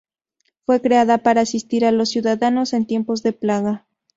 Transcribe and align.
Fue 0.65 0.81
creada 0.81 1.19
para 1.19 1.41
asistir 1.41 1.85
a 1.85 1.91
los 1.91 2.09
ciudadanos 2.09 2.73
en 2.73 2.87
tiempos 2.87 3.21
de 3.21 3.33
plaga. 3.33 3.85